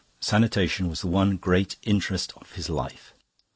[0.19, 3.13] Sanitation was the one great interest of his life.